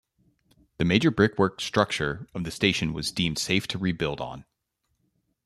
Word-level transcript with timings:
The 0.79 0.83
major 0.85 1.11
brickwork 1.11 1.61
structure 1.61 2.25
of 2.33 2.43
the 2.43 2.49
station 2.49 2.91
was 2.91 3.11
deemed 3.11 3.37
safe 3.37 3.67
to 3.67 3.77
rebuild 3.77 4.19
on. 4.19 4.45